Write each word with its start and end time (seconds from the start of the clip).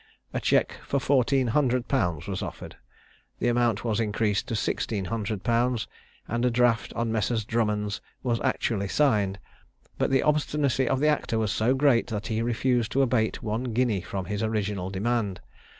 A 0.33 0.39
cheque 0.39 0.73
for 0.83 0.99
fourteen 0.99 1.45
hundred 1.49 1.87
pounds 1.87 2.27
was 2.27 2.41
offered; 2.41 2.75
the 3.37 3.47
amount 3.49 3.85
was 3.85 3.99
increased 3.99 4.47
to 4.47 4.55
sixteen 4.55 5.05
hundred 5.05 5.43
pounds, 5.43 5.87
and 6.27 6.43
a 6.43 6.49
draft 6.49 6.91
on 6.95 7.11
Messrs. 7.11 7.45
Drummond's 7.45 8.01
was 8.23 8.41
actually 8.41 8.87
signed; 8.87 9.37
but 9.99 10.09
the 10.09 10.23
obstinacy 10.23 10.89
of 10.89 11.01
the 11.01 11.07
actor 11.07 11.37
was 11.37 11.51
so 11.51 11.75
great, 11.75 12.07
that 12.07 12.25
he 12.25 12.41
refused 12.41 12.91
to 12.93 13.03
abate 13.03 13.43
one 13.43 13.65
guinea 13.65 14.01
from 14.01 14.25
his 14.25 14.41
original 14.41 14.89
demand. 14.89 15.39